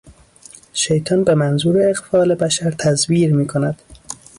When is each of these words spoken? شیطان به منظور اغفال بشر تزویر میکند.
شیطان 0.73 1.23
به 1.23 1.35
منظور 1.35 1.89
اغفال 1.89 2.35
بشر 2.35 2.71
تزویر 2.71 3.33
میکند. 3.33 3.81